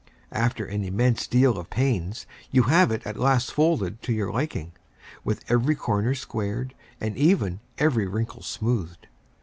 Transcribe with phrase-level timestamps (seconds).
[0.33, 4.71] After an immense deal of pains, you have it at last folded to your liking,
[5.23, 9.05] with every corner squared and even, every wrinkle smoothed.